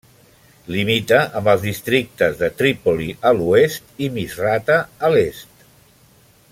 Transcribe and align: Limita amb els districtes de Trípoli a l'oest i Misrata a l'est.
Limita 0.75 1.19
amb 1.39 1.49
els 1.53 1.65
districtes 1.65 2.39
de 2.39 2.49
Trípoli 2.61 3.11
a 3.31 3.33
l'oest 3.41 4.03
i 4.07 4.11
Misrata 4.17 4.79
a 5.09 5.13
l'est. 5.17 5.67